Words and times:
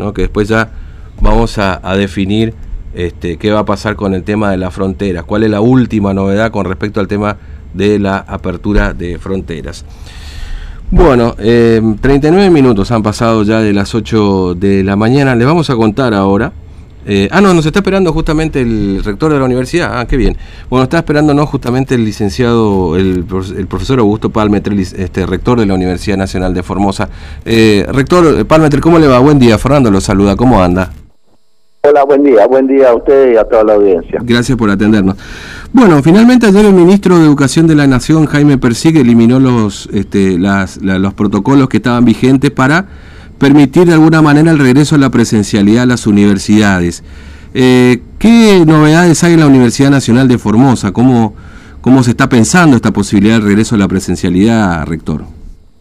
¿no? 0.00 0.12
que 0.12 0.22
después 0.22 0.48
ya 0.48 0.70
vamos 1.20 1.58
a, 1.58 1.80
definir 1.96 2.54
este, 2.94 3.36
qué 3.36 3.52
va 3.52 3.60
a 3.60 3.64
pasar 3.64 3.94
con 3.94 4.14
el 4.14 4.24
tema 4.24 4.50
de 4.50 4.56
las 4.56 4.74
fronteras, 4.74 5.24
cuál 5.24 5.44
es 5.44 5.50
la 5.50 5.60
última 5.60 6.12
novedad 6.12 6.50
con 6.50 6.64
respecto 6.64 6.98
al 6.98 7.06
tema 7.06 7.36
de 7.72 8.00
la 8.00 8.16
apertura 8.18 8.92
de 8.92 9.18
fronteras. 9.18 9.84
Bueno, 10.90 11.36
39 11.36 12.46
eh, 12.46 12.50
minutos 12.50 12.90
han 12.90 13.04
pasado 13.04 13.44
ya 13.44 13.60
de 13.60 13.72
las 13.72 13.94
8 13.94 14.56
de 14.56 14.82
la 14.82 14.96
mañana. 14.96 15.36
Les 15.36 15.46
vamos 15.46 15.70
a 15.70 15.76
contar 15.76 16.14
ahora. 16.14 16.52
Eh, 17.12 17.28
ah, 17.32 17.40
no, 17.40 17.52
nos 17.52 17.66
está 17.66 17.80
esperando 17.80 18.12
justamente 18.12 18.60
el 18.60 19.02
rector 19.02 19.32
de 19.32 19.38
la 19.40 19.44
universidad. 19.44 19.98
Ah, 19.98 20.06
qué 20.06 20.16
bien. 20.16 20.36
Bueno, 20.68 20.84
está 20.84 20.98
esperándonos 20.98 21.48
justamente 21.48 21.96
el 21.96 22.04
licenciado, 22.04 22.96
el, 22.96 23.24
profesor 23.24 23.98
Augusto 23.98 24.30
Palmetre, 24.30 24.80
este, 24.80 25.26
rector 25.26 25.58
de 25.58 25.66
la 25.66 25.74
Universidad 25.74 26.16
Nacional 26.16 26.54
de 26.54 26.62
Formosa. 26.62 27.08
Eh, 27.44 27.84
rector 27.88 28.46
Palmetre, 28.46 28.80
¿cómo 28.80 29.00
le 29.00 29.08
va? 29.08 29.18
Buen 29.18 29.40
día. 29.40 29.58
Fernando 29.58 29.90
lo 29.90 30.00
saluda. 30.00 30.36
¿Cómo 30.36 30.62
anda? 30.62 30.92
Hola, 31.82 32.04
buen 32.04 32.22
día. 32.22 32.46
Buen 32.46 32.68
día 32.68 32.90
a 32.90 32.94
usted 32.94 33.32
y 33.32 33.36
a 33.36 33.42
toda 33.42 33.64
la 33.64 33.74
audiencia. 33.74 34.20
Gracias 34.22 34.56
por 34.56 34.70
atendernos. 34.70 35.16
Bueno, 35.72 36.00
finalmente 36.04 36.46
ayer 36.46 36.64
el 36.64 36.74
ministro 36.74 37.18
de 37.18 37.24
Educación 37.24 37.66
de 37.66 37.74
la 37.74 37.88
Nación, 37.88 38.26
Jaime 38.26 38.56
Persigue, 38.56 39.00
eliminó 39.00 39.40
los, 39.40 39.88
este, 39.92 40.38
los 40.38 41.14
protocolos 41.14 41.68
que 41.68 41.78
estaban 41.78 42.04
vigentes 42.04 42.52
para 42.52 42.86
permitir 43.40 43.86
de 43.86 43.94
alguna 43.94 44.22
manera 44.22 44.52
el 44.52 44.58
regreso 44.58 44.94
a 44.94 44.98
la 44.98 45.10
presencialidad 45.10 45.82
a 45.82 45.86
las 45.86 46.06
universidades. 46.06 47.02
Eh, 47.54 48.02
¿Qué 48.18 48.62
novedades 48.64 49.24
hay 49.24 49.32
en 49.32 49.40
la 49.40 49.46
Universidad 49.46 49.90
Nacional 49.90 50.28
de 50.28 50.38
Formosa? 50.38 50.92
¿Cómo, 50.92 51.34
¿Cómo 51.80 52.02
se 52.04 52.10
está 52.10 52.28
pensando 52.28 52.76
esta 52.76 52.92
posibilidad 52.92 53.40
de 53.40 53.46
regreso 53.46 53.74
a 53.74 53.78
la 53.78 53.88
presencialidad, 53.88 54.86
rector? 54.86 55.22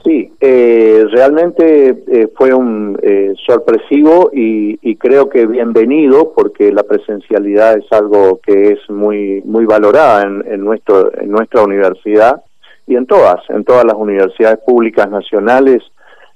Sí, 0.04 0.32
eh, 0.40 1.06
realmente 1.12 2.04
eh, 2.08 2.30
fue 2.36 2.54
un 2.54 2.98
eh, 3.02 3.34
sorpresivo 3.46 4.32
y, 4.34 4.70
creo 4.96 5.30
que 5.30 5.46
bienvenido 5.46 6.34
porque 6.36 6.74
la 6.74 6.84
presencialidad 6.84 7.78
es 7.78 7.86
algo 7.92 8.42
que 8.46 8.74
es 8.74 8.90
muy 8.90 9.42
muy 9.46 9.66
valorada 9.66 10.24
en, 10.24 10.64
nuestro 10.64 11.10
en 11.18 11.32
nuestra 11.32 11.64
universidad 11.64 12.44
y 12.86 12.96
en 12.96 13.06
todas 13.06 13.38
en 13.50 13.64
todas 13.64 13.86
las 13.86 13.96
universidades 13.96 14.60
públicas 14.66 15.10
nacionales 15.10 15.82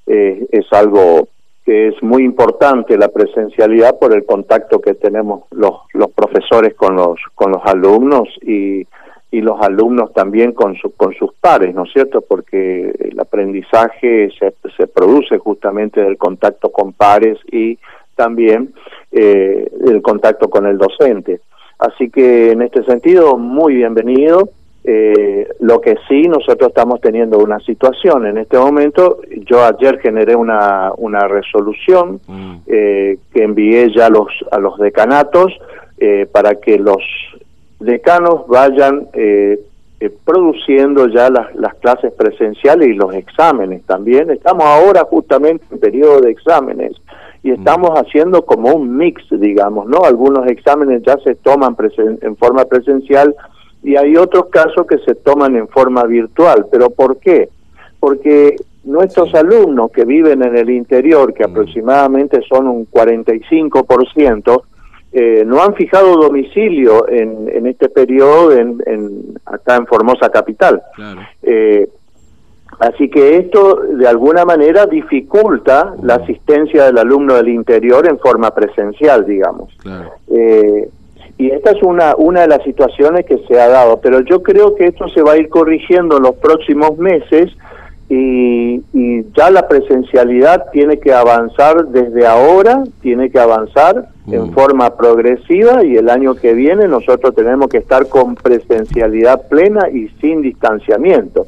es 0.06 0.66
algo 0.72 1.28
que 1.66 1.88
es 1.88 2.04
muy 2.04 2.24
importante 2.24 2.98
la 2.98 3.08
presencialidad 3.08 3.98
por 3.98 4.14
el 4.14 4.26
contacto 4.26 4.82
que 4.82 4.96
tenemos 4.96 5.44
los 5.52 5.74
los 5.94 6.12
profesores 6.12 6.74
con 6.76 6.96
los 6.96 7.20
con 7.36 7.52
los 7.52 7.62
alumnos 7.66 8.28
y 8.42 8.86
y 9.34 9.42
los 9.42 9.60
alumnos 9.62 10.14
también 10.14 10.52
con, 10.52 10.76
su, 10.76 10.92
con 10.92 11.12
sus 11.16 11.34
pares, 11.34 11.74
¿no 11.74 11.86
es 11.86 11.92
cierto? 11.92 12.22
Porque 12.22 12.94
el 13.00 13.20
aprendizaje 13.20 14.30
se, 14.38 14.54
se 14.78 14.86
produce 14.86 15.40
justamente 15.40 16.02
del 16.02 16.20
contacto 16.20 16.72
con 16.72 16.94
pares 16.94 17.40
y 17.52 17.80
también 18.16 18.76
eh, 19.12 19.72
el 19.88 20.04
contacto 20.04 20.52
con 20.52 20.68
el 20.68 20.78
docente. 20.78 21.42
Así 21.80 22.12
que 22.12 22.52
en 22.52 22.62
este 22.62 22.84
sentido, 22.84 23.36
muy 23.36 23.74
bienvenido. 23.74 24.50
Eh, 24.86 25.48
lo 25.62 25.80
que 25.80 25.96
sí, 26.10 26.24
nosotros 26.24 26.70
estamos 26.70 27.00
teniendo 27.00 27.38
una 27.38 27.60
situación. 27.62 28.26
En 28.26 28.38
este 28.38 28.58
momento, 28.58 29.20
yo 29.50 29.64
ayer 29.64 30.00
generé 30.00 30.36
una, 30.36 30.92
una 30.98 31.28
resolución 31.28 32.20
mm. 32.28 32.56
eh, 32.68 33.18
que 33.34 33.44
envié 33.44 33.94
ya 33.96 34.08
a 34.08 34.10
los, 34.10 34.28
a 34.52 34.60
los 34.60 34.78
decanatos 34.78 35.54
eh, 35.98 36.28
para 36.30 36.56
que 36.56 36.78
los 36.78 37.02
decanos 37.80 38.46
vayan 38.48 39.08
eh, 39.14 39.60
eh, 40.02 40.12
produciendo 40.26 41.08
ya 41.08 41.30
las, 41.30 41.56
las 41.56 41.76
clases 41.76 42.12
presenciales 42.12 42.90
y 42.90 42.94
los 42.94 43.14
exámenes 43.14 43.84
también. 43.86 44.30
Estamos 44.32 44.66
ahora 44.66 45.06
justamente 45.06 45.64
en 45.72 45.80
periodo 45.80 46.20
de 46.20 46.32
exámenes 46.32 46.92
y 47.42 47.52
mm. 47.52 47.54
estamos 47.54 47.92
haciendo 47.92 48.46
como 48.46 48.74
un 48.74 48.98
mix, 48.98 49.24
digamos, 49.32 49.88
¿no? 49.88 50.00
Algunos 50.04 50.46
exámenes 50.48 51.04
ya 51.04 51.16
se 51.24 51.36
toman 51.36 51.78
en 52.22 52.36
forma 52.36 52.66
presencial 52.66 53.34
y 53.84 53.96
hay 53.96 54.16
otros 54.16 54.46
casos 54.48 54.88
que 54.88 54.98
se 55.00 55.16
toman 55.16 55.56
en 55.56 55.68
forma 55.68 56.04
virtual. 56.04 56.68
¿Pero 56.72 56.90
por 56.90 57.18
qué? 57.18 57.50
Porque 58.00 58.56
nuestros 58.84 59.34
alumnos 59.36 59.92
que 59.92 60.06
viven 60.06 60.44
en 60.44 60.58
el 60.58 60.70
interior, 60.70 61.34
que 61.34 61.46
mm. 61.46 61.52
aproximadamente 61.52 62.42
son 62.48 62.68
un 62.68 62.88
45%, 62.90 64.64
eh, 65.16 65.44
no 65.46 65.62
han 65.62 65.76
fijado 65.76 66.18
domicilio 66.18 67.08
en, 67.08 67.48
en 67.54 67.68
este 67.68 67.88
periodo 67.90 68.52
en, 68.52 68.80
acá 69.46 69.76
en 69.76 69.86
Formosa 69.86 70.30
Capital. 70.30 70.82
Eh, 71.44 71.88
así 72.80 73.10
que 73.10 73.38
esto 73.38 73.82
de 73.94 74.08
alguna 74.08 74.44
manera 74.44 74.88
dificulta 74.88 75.94
la 76.02 76.16
asistencia 76.16 76.86
del 76.86 76.98
alumno 76.98 77.36
del 77.36 77.50
interior 77.50 78.08
en 78.08 78.18
forma 78.18 78.50
presencial, 78.56 79.24
digamos. 79.24 79.78
Eh, 80.30 80.90
y 81.38 81.50
esta 81.50 81.72
es 81.72 81.82
una, 81.82 82.16
una 82.18 82.42
de 82.42 82.48
las 82.48 82.64
situaciones 82.64 83.26
que 83.26 83.40
se 83.48 83.60
ha 83.60 83.68
dado, 83.68 84.00
pero 84.02 84.22
yo 84.22 84.44
creo 84.44 84.76
que 84.76 84.86
esto 84.86 85.08
se 85.10 85.22
va 85.22 85.34
a 85.34 85.38
ir 85.38 85.50
corrigiendo 85.50 86.18
en 86.18 86.24
los 86.24 86.36
próximos 86.36 86.98
meses 86.98 87.52
y, 88.10 88.82
ya 89.36 89.50
la 89.50 89.68
presencialidad 89.68 90.66
tiene 90.72 91.00
que 91.00 91.12
avanzar 91.12 91.88
desde 91.88 92.28
ahora, 92.28 92.84
tiene 93.02 93.32
que 93.32 93.40
avanzar 93.40 94.10
en 94.28 94.50
mm. 94.50 94.54
forma 94.54 94.96
progresiva 94.96 95.84
y 95.84 95.96
el 95.96 96.10
año 96.10 96.36
que 96.36 96.54
viene 96.54 96.88
nosotros 96.88 97.34
tenemos 97.34 97.70
que 97.70 97.80
estar 97.80 98.08
con 98.08 98.36
presencialidad 98.36 99.48
plena 99.48 99.90
y 99.90 100.10
sin 100.22 100.42
distanciamiento. 100.42 101.48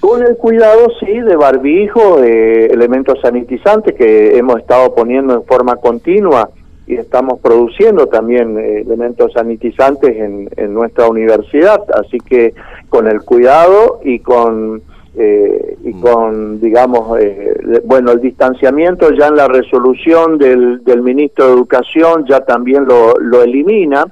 Con 0.00 0.22
el 0.22 0.36
cuidado, 0.36 0.88
sí, 1.00 1.20
de 1.20 1.36
barbijo, 1.36 2.20
de 2.20 2.66
elementos 2.66 3.20
sanitizantes 3.20 3.94
que 3.94 4.36
hemos 4.36 4.58
estado 4.58 4.94
poniendo 4.94 5.34
en 5.34 5.44
forma 5.44 5.76
continua 5.76 6.50
y 6.88 6.94
estamos 6.96 7.38
produciendo 7.40 8.06
también 8.06 8.58
eh, 8.58 8.80
elementos 8.80 9.32
sanitizantes 9.34 10.16
en, 10.16 10.48
en 10.56 10.74
nuestra 10.74 11.06
universidad. 11.08 11.80
Así 11.94 12.18
que 12.18 12.54
con 12.88 13.06
el 13.06 13.20
cuidado 13.22 14.00
y 14.02 14.18
con 14.20 14.82
eh, 15.20 15.76
y 15.82 15.94
mm. 15.94 16.00
con, 16.00 16.60
digamos, 16.60 17.18
eh, 17.20 17.80
bueno, 17.84 18.12
el 18.12 18.20
distanciamiento 18.20 19.10
ya 19.12 19.26
en 19.26 19.36
la 19.36 19.48
resolución 19.48 20.38
del, 20.38 20.84
del 20.84 21.02
ministro 21.02 21.46
de 21.46 21.52
Educación 21.54 22.24
ya 22.28 22.40
también 22.40 22.84
lo, 22.84 23.14
lo 23.18 23.42
elimina, 23.42 24.04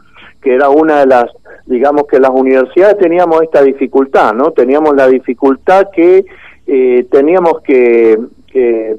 que 0.42 0.54
era 0.54 0.68
una 0.68 1.00
de 1.00 1.06
las, 1.06 1.26
digamos 1.64 2.06
que 2.08 2.18
las 2.18 2.30
universidades 2.30 2.98
teníamos 2.98 3.40
esta 3.42 3.62
dificultad, 3.62 4.34
¿no? 4.34 4.50
Teníamos 4.50 4.96
la 4.96 5.06
dificultad 5.06 5.88
que 5.94 6.24
eh, 6.66 7.06
teníamos 7.10 7.60
que, 7.62 8.18
que 8.52 8.96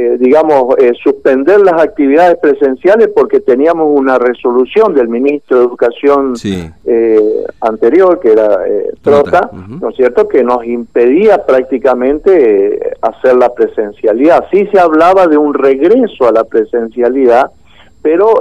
eh, 0.00 0.16
digamos, 0.16 0.76
eh, 0.78 0.92
suspender 1.02 1.60
las 1.60 1.82
actividades 1.82 2.38
presenciales 2.40 3.08
porque 3.08 3.40
teníamos 3.40 3.88
una 3.98 4.16
resolución 4.16 4.94
del 4.94 5.08
ministro 5.08 5.58
de 5.58 5.64
Educación 5.64 6.34
eh, 6.84 7.20
anterior, 7.60 8.20
que 8.20 8.30
era 8.30 8.60
Trota, 9.02 9.50
¿no 9.80 9.88
es 9.88 9.96
cierto?, 9.96 10.28
que 10.28 10.44
nos 10.44 10.64
impedía 10.64 11.44
prácticamente 11.44 12.78
hacer 13.02 13.36
la 13.38 13.52
presencialidad. 13.52 14.44
Sí 14.52 14.68
se 14.72 14.78
hablaba 14.78 15.26
de 15.26 15.36
un 15.36 15.52
regreso 15.52 16.28
a 16.28 16.32
la 16.32 16.44
presencialidad, 16.44 17.50
pero 18.00 18.34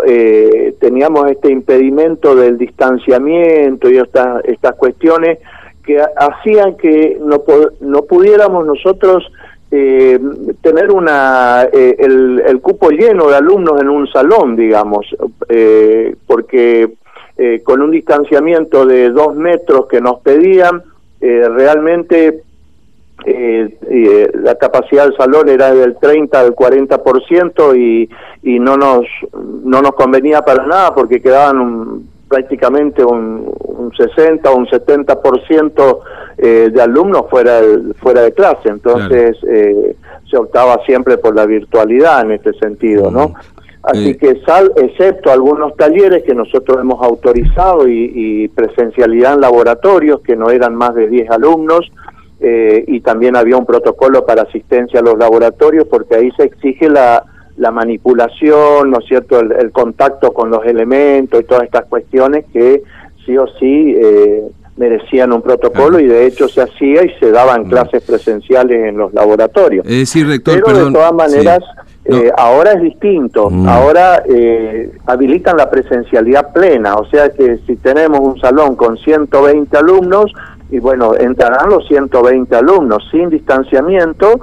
teníamos 0.80 1.32
este 1.32 1.52
impedimento 1.52 2.36
del 2.36 2.60
distanciamiento 2.60 3.90
y 3.90 3.98
estas 3.98 4.46
estas 4.46 4.76
cuestiones 4.76 5.40
que 5.84 5.98
hacían 6.18 6.78
que 6.78 7.18
no, 7.20 7.42
no 7.80 8.02
pudiéramos 8.04 8.64
nosotros 8.64 9.24
eh, 9.70 10.20
tener 10.62 10.92
una 10.92 11.64
eh, 11.72 11.96
el, 12.00 12.42
el, 12.46 12.62
cupo 12.62 12.90
lleno 12.90 13.28
de 13.28 13.36
alumnos 13.36 13.82
en 13.82 13.90
un 13.90 14.08
salón, 14.08 14.56
digamos, 14.56 15.06
eh, 15.50 16.16
porque 16.26 16.94
eh, 17.38 17.62
con 17.64 17.82
un 17.82 17.92
distanciamiento 17.92 18.86
de 18.86 19.10
dos 19.10 19.36
metros 19.36 19.88
que 19.88 20.00
nos 20.02 20.20
pedían, 20.20 20.84
realmente 21.20 22.44
la 23.26 24.56
capacidad 24.56 25.06
del 25.06 25.18
salón 25.18 25.50
era 25.50 25.74
del 25.74 25.98
30 25.98 26.40
al 26.40 26.56
40% 26.56 27.76
y, 27.76 28.08
y 28.44 28.60
no 28.60 28.78
nos 28.78 29.08
no 29.34 29.82
nos 29.82 29.92
convenía 29.94 30.44
para 30.44 30.68
nada 30.68 30.94
porque 30.94 31.20
quedaban 31.20 31.60
un, 31.60 32.10
prácticamente 32.28 33.04
un, 33.04 33.54
un 33.60 33.92
60 33.96 34.50
o 34.50 34.56
un 34.56 34.68
70% 34.68 36.00
eh, 36.38 36.70
de 36.72 36.82
alumnos 36.82 37.26
fuera, 37.30 37.62
fuera 38.00 38.22
de 38.22 38.34
clase. 38.34 38.70
Entonces 38.70 39.38
eh, 39.48 39.96
se 40.30 40.38
optaba 40.38 40.80
siempre 40.86 41.18
por 41.18 41.36
la 41.36 41.46
virtualidad 41.46 42.22
en 42.22 42.32
este 42.32 42.54
sentido, 42.54 43.10
¿no? 43.10 43.34
Así 43.84 44.16
que, 44.16 44.42
sal, 44.46 44.74
excepto 44.76 45.32
algunos 45.32 45.76
talleres 45.78 46.24
que 46.24 46.36
nosotros 46.36 46.78
hemos 46.82 47.02
autorizado 47.02 47.88
y, 47.88 48.50
presencialidad 48.50 49.36
en 49.36 49.42
laboratorios 49.42 50.20
que 50.22 50.36
no 50.36 50.50
eran 50.50 50.76
más 50.76 50.94
de 50.94 51.08
10 51.08 51.32
alumnos, 51.32 51.90
eh, 52.42 52.84
y 52.86 53.00
también 53.00 53.38
había 53.38 53.56
un 53.56 53.66
protocolo 53.66 54.26
para 54.26 54.42
asistencia 54.42 55.00
a 55.00 55.04
los 55.04 55.18
laboratorios 55.18 55.88
porque 55.88 56.16
ahí 56.16 56.32
se 56.36 56.44
exige 56.44 56.90
la, 56.90 57.24
la 57.58 57.72
manipulación, 57.72 58.92
¿no 58.92 59.00
es 59.00 59.06
cierto?, 59.08 59.40
el, 59.40 59.72
contacto 59.72 60.32
con 60.32 60.50
los 60.50 60.66
elementos 60.66 61.42
y 61.42 61.44
todas 61.44 61.64
estas 61.64 61.86
cuestiones 61.86 62.46
que 62.54 62.84
sí 63.26 63.38
o 63.38 63.48
sí 63.60 63.96
eh, 63.98 64.44
merecían 64.78 65.34
un 65.34 65.42
protocolo 65.42 66.00
y 66.00 66.06
de 66.06 66.28
hecho 66.28 66.48
se 66.48 66.62
hacía 66.62 67.04
y 67.04 67.10
se 67.20 67.32
daban 67.32 67.66
clases 67.66 68.04
presenciales 68.04 68.90
en 68.90 68.98
los 68.98 69.14
laboratorios. 69.14 69.86
Es 69.86 70.00
decir, 70.00 70.28
rector, 70.28 70.62
Pero 70.64 70.86
de 70.86 70.92
todas 70.92 71.14
maneras, 71.14 71.64
Eh, 72.10 72.32
ahora 72.38 72.72
es 72.72 72.82
distinto, 72.82 73.50
mm. 73.50 73.68
ahora 73.68 74.24
eh, 74.30 74.92
habilitan 75.08 75.58
la 75.58 75.70
presencialidad 75.70 76.54
plena, 76.54 76.96
o 76.96 77.06
sea 77.08 77.28
que 77.32 77.58
si 77.68 77.76
tenemos 77.76 78.22
un 78.22 78.40
salón 78.40 78.78
con 78.78 78.98
120 78.98 79.76
alumnos, 79.76 80.32
y 80.70 80.80
bueno, 80.80 81.12
entrarán 81.20 81.70
los 81.70 81.86
120 81.90 82.56
alumnos 82.56 83.06
sin 83.12 83.30
distanciamiento, 83.30 84.40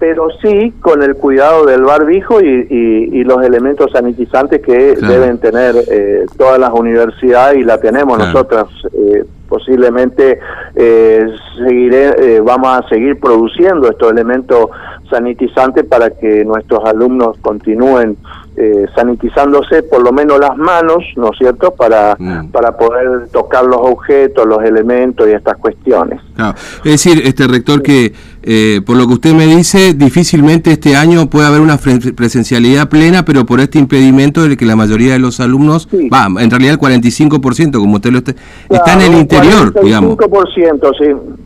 pero 0.00 0.28
sí 0.42 0.72
con 0.80 1.02
el 1.02 1.14
cuidado 1.14 1.66
del 1.66 1.82
barbijo 1.82 2.40
y, 2.40 2.66
y, 2.70 3.22
los 3.22 3.44
elementos 3.44 3.92
sanitizantes 3.92 4.62
que 4.62 4.96
deben 4.96 5.38
tener 5.38 5.76
eh, 5.90 6.24
todas 6.38 6.58
las 6.58 6.70
universidades 6.70 7.58
y 7.58 7.62
la 7.62 7.78
tenemos 7.78 8.18
nosotras. 8.18 8.64
Eh, 8.94 9.24
posiblemente 9.46 10.38
eh, 10.74 11.26
seguiré, 11.58 12.36
eh, 12.36 12.40
vamos 12.40 12.78
a 12.78 12.88
seguir 12.88 13.20
produciendo 13.20 13.90
estos 13.90 14.10
elementos 14.10 14.68
sanitizantes 15.10 15.84
para 15.84 16.10
que 16.10 16.44
nuestros 16.44 16.82
alumnos 16.84 17.36
continúen 17.42 18.16
eh, 18.62 18.86
sanitizándose 18.94 19.82
por 19.84 20.02
lo 20.02 20.12
menos 20.12 20.38
las 20.38 20.54
manos, 20.54 21.02
¿no 21.16 21.30
es 21.30 21.38
cierto?, 21.38 21.70
para, 21.70 22.14
mm. 22.18 22.48
para 22.48 22.76
poder 22.76 23.28
tocar 23.32 23.64
los 23.64 23.78
objetos, 23.80 24.46
los 24.46 24.62
elementos 24.62 25.26
y 25.26 25.32
estas 25.32 25.56
cuestiones. 25.56 26.20
Es 26.84 27.04
decir, 27.04 27.22
este 27.24 27.46
rector, 27.46 27.82
que 27.82 28.12
eh, 28.42 28.82
por 28.84 28.98
lo 28.98 29.06
que 29.06 29.14
usted 29.14 29.32
me 29.32 29.46
dice, 29.46 29.94
difícilmente 29.94 30.72
este 30.72 30.94
año 30.94 31.30
puede 31.30 31.46
haber 31.46 31.62
una 31.62 31.78
presencialidad 31.78 32.90
plena, 32.90 33.24
pero 33.24 33.46
por 33.46 33.60
este 33.60 33.78
impedimento 33.78 34.46
de 34.46 34.58
que 34.58 34.66
la 34.66 34.76
mayoría 34.76 35.14
de 35.14 35.20
los 35.20 35.40
alumnos, 35.40 35.88
va, 36.12 36.26
en 36.42 36.50
realidad 36.50 36.74
el 36.74 36.78
45%, 36.78 37.72
como 37.78 37.94
usted 37.94 38.10
lo 38.10 38.18
está, 38.18 38.34
está 38.68 38.92
en 38.92 39.12
el 39.12 39.20
interior, 39.20 39.72
digamos. 39.82 40.18
45%, 40.18 40.92
sí. 40.98 41.40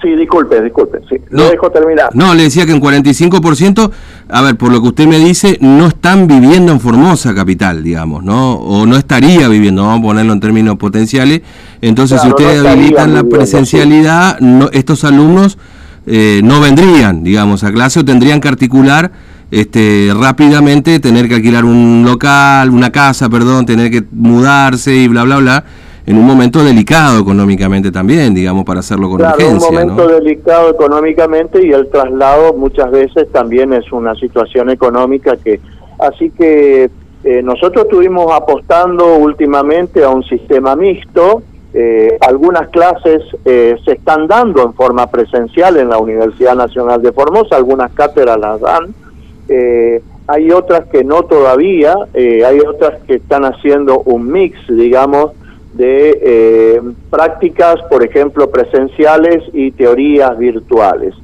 Sí, 0.00 0.14
disculpe, 0.14 0.62
disculpe, 0.62 1.00
sí. 1.08 1.16
No, 1.30 1.44
dejo 1.44 1.70
terminar. 1.70 2.10
No, 2.14 2.32
le 2.32 2.44
decía 2.44 2.64
que 2.64 2.72
en 2.72 2.80
45%, 2.80 3.90
a 4.28 4.42
ver, 4.42 4.56
por 4.56 4.70
lo 4.70 4.80
que 4.80 4.88
usted 4.88 5.06
me 5.08 5.18
dice, 5.18 5.58
no 5.60 5.88
están 5.88 6.28
viviendo 6.28 6.70
en 6.70 6.78
Formosa 6.78 7.34
capital, 7.34 7.82
digamos, 7.82 8.22
¿no? 8.22 8.54
O 8.54 8.86
no 8.86 8.96
estaría 8.96 9.48
viviendo, 9.48 9.82
vamos 9.82 9.98
a 9.98 10.02
ponerlo 10.02 10.32
en 10.34 10.40
términos 10.40 10.76
potenciales. 10.76 11.42
Entonces, 11.80 12.20
si 12.20 12.28
ustedes 12.28 12.64
habilitan 12.64 13.12
la 13.12 13.24
presencialidad, 13.24 14.38
no, 14.38 14.70
estos 14.72 15.02
alumnos 15.02 15.58
eh, 16.06 16.42
no 16.44 16.60
vendrían, 16.60 17.24
digamos, 17.24 17.64
a 17.64 17.72
clase 17.72 17.98
o 17.98 18.04
tendrían 18.04 18.40
que 18.40 18.46
articular 18.46 19.10
este, 19.50 20.12
rápidamente, 20.16 21.00
tener 21.00 21.28
que 21.28 21.34
alquilar 21.34 21.64
un 21.64 22.04
local, 22.06 22.70
una 22.70 22.90
casa, 22.90 23.28
perdón, 23.28 23.66
tener 23.66 23.90
que 23.90 24.04
mudarse 24.12 24.94
y 24.94 25.08
bla, 25.08 25.24
bla, 25.24 25.38
bla 25.38 25.64
en 26.08 26.16
un 26.16 26.24
momento 26.24 26.64
delicado 26.64 27.20
económicamente 27.20 27.92
también, 27.92 28.32
digamos, 28.32 28.64
para 28.64 28.80
hacerlo 28.80 29.10
con 29.10 29.18
claro, 29.18 29.36
urgencia. 29.36 29.68
un 29.68 29.74
momento 29.74 30.08
delicado 30.08 30.70
económicamente 30.70 31.66
y 31.66 31.70
el 31.70 31.90
traslado 31.90 32.54
muchas 32.54 32.90
veces 32.90 33.30
también 33.30 33.74
es 33.74 33.92
una 33.92 34.14
situación 34.14 34.70
económica 34.70 35.36
que... 35.36 35.60
Así 35.98 36.30
que 36.30 36.88
eh, 37.24 37.42
nosotros 37.42 37.84
estuvimos 37.84 38.32
apostando 38.32 39.16
últimamente 39.16 40.02
a 40.02 40.08
un 40.08 40.22
sistema 40.22 40.74
mixto. 40.76 41.42
Eh, 41.74 42.16
algunas 42.22 42.70
clases 42.70 43.20
eh, 43.44 43.76
se 43.84 43.92
están 43.92 44.28
dando 44.28 44.62
en 44.62 44.72
forma 44.72 45.08
presencial 45.08 45.76
en 45.76 45.90
la 45.90 45.98
Universidad 45.98 46.56
Nacional 46.56 47.02
de 47.02 47.12
Formosa, 47.12 47.56
algunas 47.56 47.92
cátedras 47.92 48.38
las 48.38 48.60
dan. 48.62 48.94
hay 50.26 50.50
otras 50.52 50.86
que 50.86 51.04
no 51.04 51.24
todavía, 51.24 51.94
hay 52.14 52.60
otras 52.60 53.02
que 53.06 53.16
están 53.16 53.44
haciendo 53.44 54.00
un 54.00 54.30
mix, 54.30 54.58
digamos, 54.68 55.32
de 55.78 56.18
eh, 56.20 56.82
prácticas, 57.08 57.76
por 57.88 58.04
ejemplo, 58.04 58.50
presenciales 58.50 59.44
y 59.52 59.70
teorías 59.70 60.36
virtuales. 60.36 61.14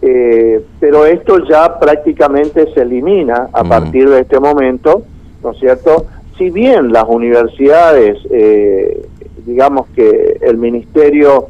Eh, 0.00 0.62
pero 0.78 1.04
esto 1.04 1.44
ya 1.48 1.80
prácticamente 1.80 2.72
se 2.72 2.82
elimina 2.82 3.48
a 3.52 3.64
partir 3.64 4.08
de 4.08 4.20
este 4.20 4.38
momento, 4.38 5.02
¿no 5.42 5.50
es 5.50 5.58
cierto? 5.58 6.06
Si 6.38 6.50
bien 6.50 6.92
las 6.92 7.06
universidades, 7.08 8.18
eh, 8.30 9.04
digamos 9.44 9.88
que 9.96 10.38
el 10.42 10.58
ministerio 10.58 11.48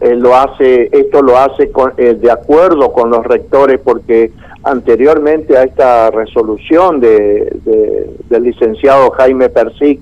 lo 0.00 0.36
hace, 0.36 0.90
esto 0.92 1.22
lo 1.22 1.38
hace 1.38 1.70
con, 1.70 1.94
de 1.96 2.30
acuerdo 2.30 2.92
con 2.92 3.10
los 3.10 3.24
rectores, 3.24 3.80
porque 3.82 4.30
anteriormente 4.62 5.56
a 5.56 5.64
esta 5.64 6.10
resolución 6.10 7.00
de, 7.00 7.50
del 8.28 8.42
licenciado 8.42 9.10
Jaime 9.12 9.48
Persic, 9.48 10.00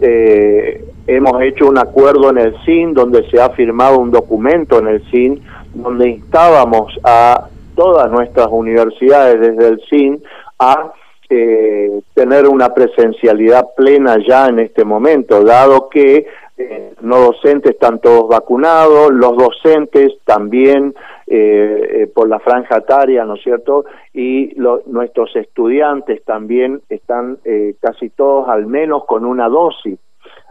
eh, 0.00 0.84
hemos 1.06 1.42
hecho 1.42 1.68
un 1.68 1.78
acuerdo 1.78 2.30
en 2.30 2.38
el 2.38 2.56
CIN 2.64 2.94
donde 2.94 3.28
se 3.30 3.40
ha 3.40 3.50
firmado 3.50 3.98
un 3.98 4.10
documento 4.10 4.78
en 4.78 4.88
el 4.88 5.02
CIN 5.10 5.42
donde 5.74 6.10
instábamos 6.10 6.98
a 7.04 7.48
todas 7.74 8.10
nuestras 8.10 8.48
universidades 8.50 9.40
desde 9.40 9.68
el 9.68 9.80
CIN 9.88 10.22
a 10.58 10.92
eh, 11.28 12.02
tener 12.12 12.46
una 12.46 12.74
presencialidad 12.74 13.68
plena 13.76 14.18
ya 14.26 14.48
en 14.48 14.58
este 14.58 14.84
momento, 14.84 15.42
dado 15.44 15.88
que 15.88 16.26
eh, 16.58 16.92
no 17.00 17.20
docentes 17.20 17.72
están 17.72 18.00
todos 18.00 18.28
vacunados, 18.28 19.10
los 19.12 19.36
docentes 19.36 20.12
también 20.24 20.94
eh, 21.26 22.10
por 22.12 22.28
la 22.28 22.40
franja 22.40 22.78
etaria, 22.78 23.24
¿no 23.24 23.36
es 23.36 23.42
cierto? 23.42 23.84
Y 24.12 24.54
nuestros 24.86 25.34
estudiantes 25.36 26.24
también 26.24 26.82
están 26.88 27.38
casi 27.80 28.10
todos 28.10 28.48
al 28.48 28.66
menos 28.66 29.04
con 29.06 29.24
una 29.24 29.48
dosis 29.48 29.98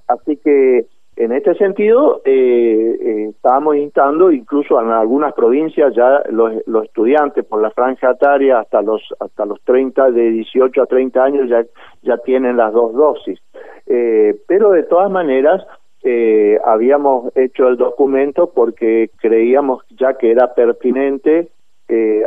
Así 0.10 0.38
que 0.38 0.88
en 1.20 1.34
este 1.34 1.54
sentido, 1.56 2.22
eh, 2.24 2.98
eh, 3.02 3.28
estábamos 3.30 3.76
instando, 3.76 4.32
incluso 4.32 4.82
en 4.82 4.90
algunas 4.90 5.34
provincias 5.34 5.94
ya 5.94 6.24
los, 6.30 6.54
estudiantes 6.86 7.44
por 7.44 7.62
la 7.62 7.72
franja 7.72 8.12
etaria 8.12 8.60
hasta 8.60 8.82
los 8.82 9.02
hasta 9.20 9.46
los 9.46 9.62
30, 9.66 10.12
de 10.12 10.32
18 10.32 10.82
a 10.82 10.86
30 10.86 11.22
años 11.22 11.50
ya, 11.50 11.66
ya 12.04 12.18
tienen 12.20 12.56
las 12.56 12.72
dos 12.72 12.94
dosis. 12.94 13.38
Eh, 13.86 14.40
pero 14.48 14.72
de 14.72 14.84
todas 14.84 15.12
maneras, 15.12 15.66
habíamos 16.64 17.36
hecho 17.36 17.68
el 17.68 17.76
documento 17.76 18.52
porque 18.56 19.10
creíamos 19.18 19.84
ya 19.90 20.14
que 20.14 20.32
era 20.32 20.54
pertinente 20.54 21.50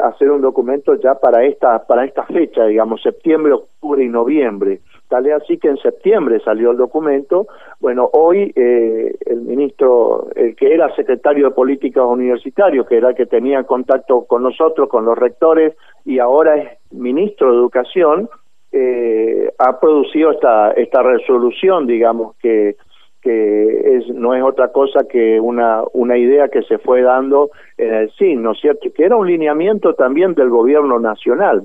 hacer 0.03 0.31
un 0.31 0.43
documento 0.43 0.95
ya 0.97 1.15
para 1.15 1.45
esta 1.45 1.83
para 1.87 2.05
esta 2.05 2.25
fecha, 2.25 2.67
digamos 2.67 3.01
septiembre, 3.01 3.55
octubre 3.55 4.05
y 4.05 4.09
noviembre. 4.09 4.81
Tal 5.13 5.31
así 5.31 5.59
que 5.59 5.69
en 5.69 5.77
septiembre 5.77 6.41
salió 6.41 6.71
el 6.71 6.79
documento. 6.79 7.47
Bueno, 7.81 8.09
hoy 8.15 8.51
eh, 8.57 9.15
el 9.27 9.43
ministro, 9.43 10.29
el 10.35 10.57
que 10.57 10.73
era 10.73 10.89
secretario 10.97 11.51
de 11.51 11.55
Políticas 11.55 12.03
Universitarios, 12.07 12.87
que 12.87 12.97
era 12.97 13.11
el 13.11 13.15
que 13.15 13.27
tenía 13.27 13.63
contacto 13.65 14.25
con 14.25 14.43
nosotros, 14.43 14.89
con 14.89 15.05
los 15.05 15.19
rectores, 15.19 15.77
y 16.07 16.19
ahora 16.19 16.57
es 16.57 16.79
ministro 16.93 17.51
de 17.51 17.59
Educación, 17.59 18.31
eh, 18.73 19.53
ha 19.59 19.79
producido 19.79 20.31
esta, 20.31 20.71
esta 20.71 21.03
resolución, 21.03 21.87
digamos, 21.87 22.35
que, 22.39 22.77
que 23.21 23.99
es, 23.99 24.09
no 24.15 24.35
es 24.35 24.43
otra 24.43 24.73
cosa 24.73 25.01
que 25.07 25.39
una, 25.39 25.83
una 25.93 26.17
idea 26.17 26.49
que 26.49 26.63
se 26.63 26.79
fue 26.79 27.03
dando 27.03 27.51
en 27.77 27.93
el 27.93 28.11
CIN, 28.13 28.43
¿no 28.43 28.53
es 28.53 28.61
cierto? 28.63 28.89
Que 28.95 29.05
era 29.05 29.17
un 29.17 29.27
lineamiento 29.27 29.93
también 29.93 30.33
del 30.33 30.49
gobierno 30.49 30.99
nacional. 30.99 31.65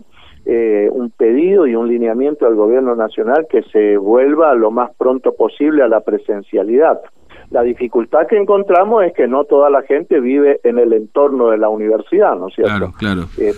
Eh, 0.49 0.87
un 0.89 1.09
pedido 1.09 1.67
y 1.67 1.75
un 1.75 1.89
lineamiento 1.89 2.47
al 2.47 2.55
gobierno 2.55 2.95
nacional 2.95 3.47
que 3.49 3.63
se 3.63 3.97
vuelva 3.97 4.53
lo 4.53 4.71
más 4.71 4.91
pronto 4.95 5.33
posible 5.33 5.83
a 5.83 5.89
la 5.89 5.99
presencialidad. 5.99 7.01
La 7.49 7.63
dificultad 7.63 8.27
que 8.27 8.37
encontramos 8.37 9.03
es 9.03 9.11
que 9.11 9.27
no 9.27 9.43
toda 9.43 9.69
la 9.69 9.81
gente 9.81 10.21
vive 10.21 10.61
en 10.63 10.79
el 10.79 10.93
entorno 10.93 11.49
de 11.49 11.57
la 11.57 11.67
universidad, 11.67 12.37
¿no 12.37 12.47
es 12.47 12.55
cierto? 12.55 12.71
Claro, 12.71 12.93
claro. 12.97 13.21
Eh, 13.37 13.51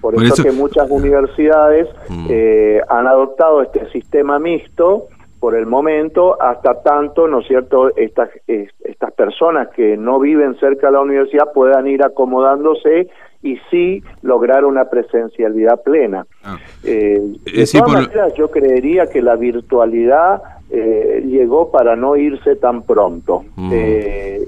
por, 0.00 0.20
eso, 0.20 0.42
que 0.42 0.50
muchas 0.50 0.90
universidades 0.90 1.88
mm. 2.08 2.26
eh, 2.28 2.80
han 2.88 3.06
adoptado 3.06 3.62
este 3.62 3.88
sistema 3.90 4.40
mixto 4.40 5.06
por 5.38 5.54
el 5.54 5.66
momento, 5.66 6.42
hasta 6.42 6.82
tanto, 6.82 7.28
¿no 7.28 7.38
es 7.38 7.46
cierto?, 7.46 7.94
estas, 7.94 8.30
estas 8.48 9.12
personas 9.12 9.68
que 9.76 9.96
no 9.96 10.18
viven 10.18 10.58
cerca 10.58 10.88
de 10.88 10.94
la 10.94 11.02
universidad 11.02 11.52
puedan 11.52 11.86
ir 11.86 12.02
acomodándose 12.04 13.10
y 13.46 13.58
sí 13.70 14.02
lograr 14.22 14.64
una 14.64 14.86
presencialidad 14.86 15.82
plena. 15.82 16.26
Ah. 16.42 16.58
Eh, 16.82 17.20
de 17.44 17.62
eh, 17.62 17.66
todas 17.72 17.92
maneras, 17.92 18.34
yo 18.34 18.50
creería 18.50 19.06
que 19.06 19.22
la 19.22 19.36
virtualidad 19.36 20.42
eh, 20.70 21.22
llegó 21.24 21.70
para 21.70 21.94
no 21.94 22.16
irse 22.16 22.56
tan 22.56 22.82
pronto 22.82 23.44
mm. 23.54 23.72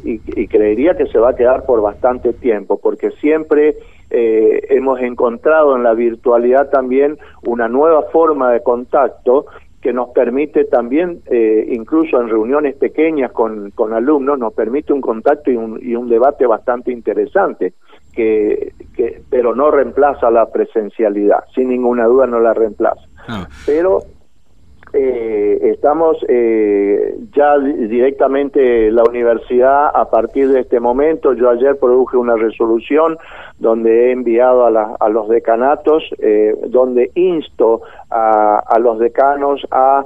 y, 0.04 0.20
y, 0.26 0.48
creería 0.48 0.96
que 0.96 1.06
se 1.06 1.18
va 1.18 1.30
a 1.30 1.36
quedar 1.36 1.64
por 1.64 1.80
bastante 1.80 2.32
tiempo, 2.32 2.80
porque 2.82 3.12
siempre 3.20 3.76
hemos 4.10 5.00
encontrado 5.00 5.76
en 5.76 5.82
la 5.82 5.92
virtualidad 5.92 6.70
también 6.70 7.18
una 7.42 7.68
nueva 7.68 8.04
forma 8.04 8.50
de 8.50 8.62
contacto 8.62 9.44
que 9.82 9.92
nos 9.92 10.08
permite 10.08 10.64
también, 10.64 11.20
incluso 11.68 12.18
en 12.18 12.30
reuniones 12.30 12.74
pequeñas 12.76 13.30
con, 13.32 13.70
con 13.72 13.92
alumnos, 13.92 14.38
nos 14.38 14.54
permite 14.54 14.94
un 14.94 15.02
contacto 15.02 15.50
y 15.50 15.56
un, 15.56 15.78
y 15.82 15.94
un 15.94 16.08
debate 16.08 16.46
bastante 16.46 16.90
interesante 16.90 17.74
que, 18.18 18.72
pero 19.30 19.54
no 19.54 19.70
reemplaza 19.70 20.30
la 20.30 20.46
presencialidad, 20.46 21.44
sin 21.54 21.68
ninguna 21.68 22.06
duda 22.06 22.26
no 22.26 22.40
la 22.40 22.54
reemplaza. 22.54 23.02
Ah. 23.28 23.46
Pero 23.66 24.02
eh, 24.94 25.58
estamos 25.74 26.16
eh, 26.28 27.14
ya 27.36 27.58
directamente 27.58 28.90
la 28.90 29.02
universidad 29.02 29.90
a 29.94 30.08
partir 30.10 30.48
de 30.48 30.60
este 30.60 30.80
momento. 30.80 31.34
Yo 31.34 31.50
ayer 31.50 31.78
produje 31.78 32.16
una 32.16 32.36
resolución 32.36 33.18
donde 33.58 34.06
he 34.06 34.12
enviado 34.12 34.66
a, 34.66 34.96
a 34.98 35.08
los 35.10 35.28
decanatos, 35.28 36.04
eh, 36.20 36.54
donde 36.68 37.10
insto 37.14 37.82
a, 38.10 38.60
a, 38.60 38.78
los 38.78 38.98
decanos 38.98 39.66
a, 39.70 40.04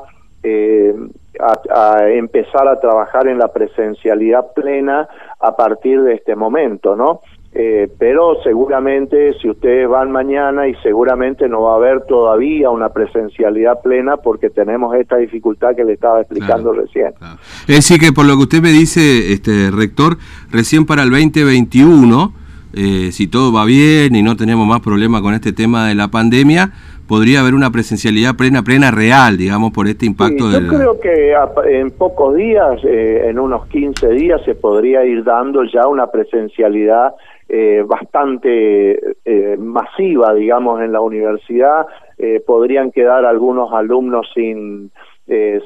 a, 1.71 2.09
empezar 2.09 2.67
a 2.67 2.81
trabajar 2.81 3.29
en 3.29 3.39
la 3.39 3.49
presencialidad 3.49 4.53
plena 4.53 5.09
a 5.39 5.55
partir 5.55 6.03
de 6.03 6.15
este 6.15 6.35
momento, 6.35 6.97
¿no? 6.97 7.21
Eh, 7.55 7.87
pero 7.99 8.43
seguramente 8.43 9.35
si 9.43 9.51
ustedes 9.51 9.87
van 9.87 10.11
mañana 10.11 10.69
y 10.69 10.75
seguramente 10.77 11.51
no 11.51 11.65
va 11.65 11.75
a 11.75 11.77
haber 11.77 12.07
todavía 12.07 12.71
una 12.71 12.89
presencialidad 12.89 13.83
plena 13.83 14.17
porque 14.17 14.49
tenemos 14.49 14.95
esta 14.97 15.19
dificultad 15.19 15.77
que 15.77 15.85
le 15.85 15.93
estaba 15.93 16.23
explicando 16.23 16.73
recién. 16.73 17.13
Es 17.69 17.77
decir, 17.77 18.01
que 18.01 18.11
por 18.11 18.25
lo 18.25 18.37
que 18.37 18.45
usted 18.45 18.63
me 18.63 18.71
dice, 18.71 19.35
este 19.35 19.71
rector, 19.71 20.17
recién 20.51 20.87
para 20.87 21.03
el 21.03 21.11
2021, 21.11 22.33
eh, 22.73 23.11
si 23.13 23.27
todo 23.27 23.53
va 23.53 23.67
bien 23.67 24.17
y 24.17 24.23
no 24.23 24.35
tenemos 24.35 24.67
más 24.67 24.81
problemas 24.81 25.21
con 25.21 25.35
este 25.35 25.53
tema 25.53 25.89
de 25.89 25.95
la 25.95 26.09
pandemia, 26.09 26.73
podría 27.13 27.41
haber 27.41 27.53
una 27.53 27.71
presencialidad 27.71 28.37
plena, 28.39 28.63
plena 28.63 28.91
real, 28.91 29.37
digamos, 29.37 29.71
por 29.71 29.87
este 29.87 30.07
impacto. 30.07 30.51
yo 30.51 30.67
creo 30.67 30.99
que 30.99 31.35
en 31.79 31.91
pocos 31.91 32.35
días, 32.35 32.83
eh, 32.85 33.29
en 33.29 33.39
unos 33.39 33.67
15 33.67 34.09
días, 34.15 34.41
se 34.47 34.55
podría 34.55 35.05
ir 35.05 35.23
dando 35.23 35.63
ya 35.65 35.87
una 35.89 36.07
presencialidad 36.07 37.13
eh, 37.51 37.85
bastante 37.87 38.99
eh, 39.27 39.57
masiva, 39.59 40.33
digamos, 40.33 40.81
en 40.81 40.93
la 40.93 41.03
universidad. 41.03 41.87
Eh, 42.17 42.43
podrían 42.47 42.91
quedar 42.91 43.27
algunos 43.27 43.75
alumnos 43.75 44.27
sin, 44.35 44.91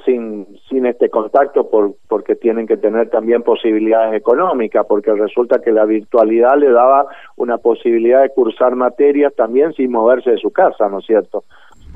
sin, 0.04 0.46
sin 0.68 0.86
este 0.86 1.08
contacto 1.08 1.68
por, 1.68 1.94
porque 2.08 2.36
tienen 2.36 2.66
que 2.66 2.76
tener 2.76 3.08
también 3.10 3.42
posibilidades 3.42 4.14
económicas, 4.14 4.84
porque 4.86 5.12
resulta 5.12 5.60
que 5.60 5.72
la 5.72 5.84
virtualidad 5.84 6.58
le 6.58 6.70
daba 6.70 7.06
una 7.36 7.58
posibilidad 7.58 8.22
de 8.22 8.30
cursar 8.30 8.76
materias 8.76 9.34
también 9.34 9.72
sin 9.72 9.90
moverse 9.90 10.30
de 10.30 10.38
su 10.38 10.50
casa, 10.50 10.88
¿no 10.88 10.98
es 10.98 11.06
cierto? 11.06 11.44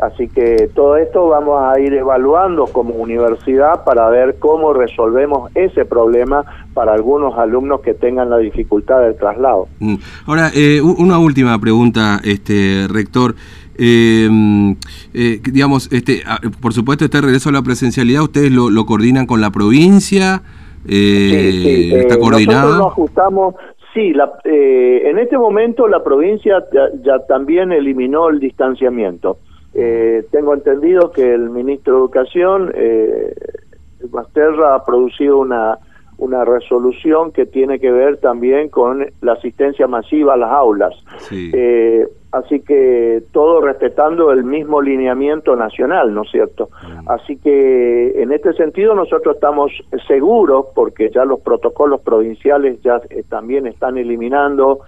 Así 0.01 0.29
que 0.29 0.71
todo 0.75 0.97
esto 0.97 1.29
vamos 1.29 1.63
a 1.63 1.79
ir 1.79 1.93
evaluando 1.93 2.65
como 2.65 2.95
universidad 2.95 3.85
para 3.85 4.09
ver 4.09 4.39
cómo 4.39 4.73
resolvemos 4.73 5.51
ese 5.55 5.85
problema 5.85 6.43
para 6.73 6.95
algunos 6.95 7.37
alumnos 7.39 7.83
que 7.83 7.93
tengan 7.93 8.31
la 8.31 8.39
dificultad 8.39 9.03
del 9.03 9.17
traslado. 9.17 9.69
Mm. 9.79 9.97
Ahora, 10.27 10.51
eh, 10.55 10.81
una 10.81 11.19
última 11.19 11.59
pregunta, 11.59 12.19
este 12.25 12.87
rector. 12.89 13.35
Em, 13.77 14.77
eh, 15.15 15.41
digamos, 15.43 15.91
este, 15.93 16.23
por 16.61 16.73
supuesto, 16.73 17.05
este 17.05 17.21
regreso 17.21 17.49
a 17.49 17.53
la 17.53 17.63
presencialidad, 17.63 18.23
¿ustedes 18.23 18.53
lo, 18.53 18.85
coordinan 18.87 19.27
con 19.27 19.41
la 19.41 19.51
provincia? 19.51 20.43
Eh, 20.87 21.51
sí, 21.53 21.63
sí. 21.63 21.95
¿Está 21.95 22.19
coordinado? 22.19 22.69
Nosotros 22.69 22.79
nos 22.79 22.93
ajustamos, 22.93 23.55
Sí, 23.93 24.13
la, 24.13 24.31
en 24.45 25.19
este 25.19 25.37
momento 25.37 25.89
la 25.89 26.05
provincia 26.05 26.65
ya, 27.03 27.19
también 27.27 27.73
eliminó 27.73 28.29
el 28.29 28.39
distanciamiento. 28.39 29.39
Eh, 29.75 30.25
tengo 30.31 30.55
entendido 30.55 31.11
que 31.11 31.35
el 31.35 31.51
ministro 31.51 31.95
de 31.95 32.01
Educación, 32.01 32.73
eh, 32.75 33.35
Basterra, 34.11 34.77
ha 34.77 34.85
producido 34.85 35.39
una, 35.39 35.79
una 36.21 36.45
resolución 36.45 37.33
que 37.33 37.47
tiene 37.47 37.81
que 37.81 37.91
ver 37.91 38.19
también 38.19 38.69
con 38.69 39.07
la 39.23 39.33
asistencia 39.33 39.87
masiva 39.87 40.35
a 40.35 40.37
las 40.37 40.51
aulas. 40.51 40.95
Eh, 41.33 42.07
así 42.31 42.61
que 42.61 43.23
todo 43.33 43.63
respetando 43.63 44.31
el 44.31 44.45
mismo 44.45 44.83
lineamiento 44.83 45.57
nacional, 45.57 46.15
¿no 46.15 46.23
es 46.23 46.31
cierto? 46.31 46.69
Así 47.07 47.39
que 47.39 48.23
en 48.23 48.33
este 48.33 48.53
sentido 48.53 48.95
nosotros 48.95 49.37
estamos 49.37 49.73
seguros, 50.07 50.67
porque 50.75 51.11
ya 51.11 51.25
los 51.25 51.41
protocolos 51.41 52.03
provinciales 52.03 52.81
ya 52.83 53.01
eh, 53.09 53.25
también 53.29 53.67
están 53.67 53.97
eliminando 53.97 54.81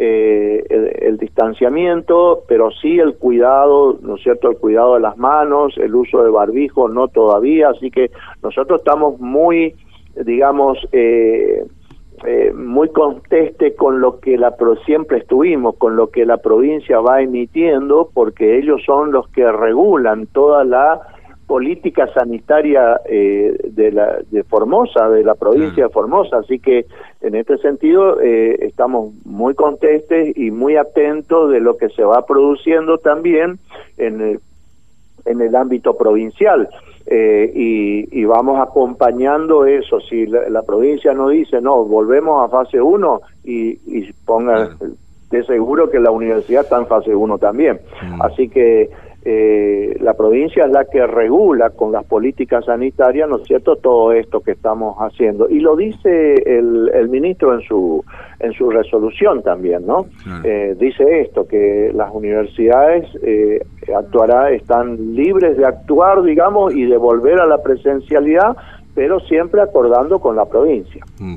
eh, 0.00 0.64
el, 1.00 1.18
distanciamiento, 1.18 2.44
pero 2.46 2.70
sí 2.70 3.00
el 3.00 3.16
cuidado, 3.16 3.98
¿no 4.00 4.14
es 4.14 4.22
cierto?, 4.22 4.48
el 4.48 4.56
cuidado 4.56 4.94
de 4.94 5.00
las 5.00 5.18
manos, 5.18 5.76
el 5.76 5.92
uso 5.92 6.22
de 6.22 6.30
barbijo, 6.30 6.88
no 6.88 7.08
todavía, 7.08 7.70
así 7.70 7.90
que 7.90 8.12
nosotros 8.40 8.80
estamos 8.80 9.18
muy, 9.18 9.74
digamos, 10.24 10.78
eh, 10.92 11.64
eh, 12.26 12.52
muy 12.52 12.88
conteste 12.88 13.74
con 13.76 14.00
lo 14.00 14.18
que 14.18 14.36
la 14.36 14.54
siempre 14.84 15.18
estuvimos, 15.18 15.76
con 15.76 15.94
lo 15.94 16.10
que 16.10 16.26
la 16.26 16.38
provincia 16.38 16.98
va 17.00 17.22
emitiendo, 17.22 18.10
porque 18.12 18.58
ellos 18.58 18.82
son 18.84 19.12
los 19.12 19.28
que 19.28 19.50
regulan 19.52 20.26
toda 20.26 20.64
la 20.64 21.00
política 21.46 22.06
sanitaria 22.12 23.00
eh, 23.06 23.56
de, 23.70 23.92
la, 23.92 24.18
de 24.30 24.42
Formosa, 24.44 25.08
de 25.08 25.24
la 25.24 25.34
provincia 25.34 25.84
de 25.84 25.90
Formosa. 25.90 26.38
Así 26.38 26.58
que 26.58 26.86
en 27.22 27.34
este 27.34 27.56
sentido 27.58 28.20
eh, 28.20 28.66
estamos 28.66 29.14
muy 29.24 29.54
contestes 29.54 30.36
y 30.36 30.50
muy 30.50 30.76
atentos 30.76 31.50
de 31.50 31.60
lo 31.60 31.76
que 31.78 31.88
se 31.88 32.04
va 32.04 32.26
produciendo 32.26 32.98
también 32.98 33.58
en 33.96 34.20
el, 34.20 34.40
en 35.24 35.40
el 35.40 35.56
ámbito 35.56 35.96
provincial. 35.96 36.68
Eh, 37.10 37.50
y, 37.54 38.24
vamos 38.24 38.60
acompañando 38.60 39.64
eso. 39.64 39.98
Si 40.00 40.26
la, 40.26 40.62
provincia 40.62 41.14
no 41.14 41.30
dice, 41.30 41.60
no, 41.60 41.84
volvemos 41.84 42.44
a 42.44 42.50
fase 42.50 42.80
1 42.80 43.20
y, 43.44 43.70
y 43.86 44.12
ponga 44.26 44.76
de 45.30 45.44
seguro 45.44 45.88
que 45.88 45.98
la 45.98 46.10
universidad 46.10 46.64
está 46.64 46.78
en 46.78 46.86
fase 46.86 47.14
1 47.14 47.38
también. 47.38 47.80
Así 48.20 48.48
que 48.48 48.90
eh, 49.24 49.96
la 50.00 50.14
provincia 50.14 50.64
es 50.64 50.70
la 50.70 50.84
que 50.84 51.06
regula 51.06 51.70
con 51.70 51.92
las 51.92 52.04
políticas 52.04 52.64
sanitarias, 52.64 53.28
¿no 53.28 53.36
es 53.36 53.46
cierto?, 53.46 53.76
todo 53.76 54.12
esto 54.12 54.40
que 54.40 54.52
estamos 54.52 54.96
haciendo. 54.98 55.48
Y 55.50 55.60
lo 55.60 55.76
dice 55.76 56.34
el, 56.46 56.90
el 56.94 57.08
ministro 57.08 57.54
en 57.54 57.60
su, 57.62 58.04
en 58.40 58.52
su 58.52 58.70
resolución 58.70 59.42
también, 59.42 59.86
¿no? 59.86 60.06
Eh, 60.44 60.76
dice 60.78 61.20
esto, 61.20 61.46
que 61.46 61.90
las 61.94 62.14
universidades 62.14 63.06
eh, 63.22 63.60
actuará, 63.94 64.50
están 64.50 65.14
libres 65.14 65.56
de 65.56 65.66
actuar, 65.66 66.22
digamos, 66.22 66.74
y 66.74 66.84
de 66.84 66.96
volver 66.96 67.40
a 67.40 67.46
la 67.46 67.62
presencialidad, 67.62 68.56
pero 68.94 69.20
siempre 69.20 69.60
acordando 69.60 70.18
con 70.18 70.36
la 70.36 70.44
provincia. 70.44 71.04
Mm. 71.18 71.34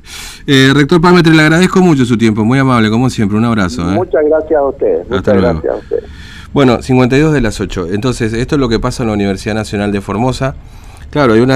Eh, 0.48 0.72
rector 0.74 1.00
Palmetre, 1.00 1.34
le 1.34 1.44
agradezco 1.44 1.80
mucho 1.82 2.06
su 2.06 2.18
tiempo, 2.18 2.44
muy 2.44 2.60
amable, 2.60 2.90
como 2.90 3.10
siempre, 3.10 3.38
un 3.38 3.46
abrazo. 3.46 3.84
Muchas 3.84 4.26
gracias 4.26 4.60
a 4.60 4.64
ustedes. 4.64 5.10
Muchas 5.10 5.38
gracias 5.38 5.74
a 5.74 5.78
ustedes. 5.78 6.04
Bueno, 6.54 6.82
52 6.82 7.32
de 7.34 7.42
las 7.42 7.62
8. 7.62 7.88
Entonces, 7.92 8.34
esto 8.34 8.56
es 8.56 8.60
lo 8.60 8.68
que 8.68 8.80
pasa 8.80 9.04
en 9.04 9.08
la 9.08 9.14
Universidad 9.14 9.56
Nacional 9.56 9.92
de 9.92 10.02
Formosa. 10.02 10.56
Claro, 11.12 11.34
hay 11.34 11.40
una 11.42 11.50